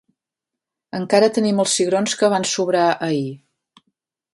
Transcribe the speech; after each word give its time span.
Encara 0.99 1.29
tenim 1.37 1.63
els 1.65 1.77
cigrons 1.81 2.19
que 2.23 2.33
van 2.35 2.49
sobrar 2.57 2.91
ahir. 3.11 3.25